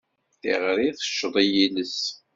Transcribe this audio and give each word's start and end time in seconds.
Tiɣri 0.39 0.89
tecceḍ 0.97 1.35
i 1.43 1.45
yiles. 1.53 1.99